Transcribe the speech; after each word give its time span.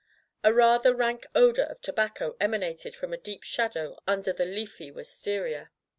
A 0.43 0.51
rather 0.51 0.95
rank 0.95 1.27
odor 1.35 1.61
of 1.61 1.79
tobacco 1.79 2.35
emanated 2.39 2.95
from 2.95 3.13
a 3.13 3.17
deep 3.21 3.43
shadow 3.43 3.99
under 4.07 4.33
the 4.33 4.45
leafy 4.45 4.89
wistaria. 4.91 5.69